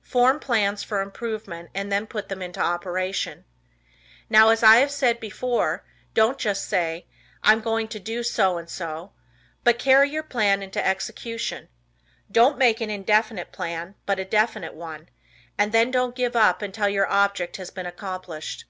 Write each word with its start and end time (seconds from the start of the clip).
Form 0.00 0.40
plans 0.40 0.82
for 0.82 1.02
improvement 1.02 1.68
and 1.74 1.92
then 1.92 2.06
put 2.06 2.30
them 2.30 2.40
into 2.40 2.58
operation. 2.60 3.44
Now, 4.30 4.48
as 4.48 4.62
I 4.62 4.86
said 4.86 5.20
before, 5.20 5.84
don't 6.14 6.38
just 6.38 6.66
say, 6.66 7.04
"I 7.42 7.52
am 7.52 7.60
going 7.60 7.88
to 7.88 8.00
do 8.00 8.22
so 8.22 8.56
and 8.56 8.70
so," 8.70 9.12
but 9.64 9.78
carry 9.78 10.08
your 10.08 10.22
plan 10.22 10.62
into 10.62 10.82
execution. 10.82 11.68
Don't 12.30 12.56
make 12.56 12.80
an 12.80 12.88
indefinite 12.88 13.52
plan, 13.52 13.94
but 14.06 14.18
a 14.18 14.24
definite 14.24 14.72
one, 14.72 15.10
and 15.58 15.72
then 15.72 15.90
don't 15.90 16.16
give 16.16 16.34
up 16.34 16.62
until 16.62 16.88
your 16.88 17.06
object 17.10 17.58
has 17.58 17.68
been 17.70 17.84
accomplished. 17.84 18.64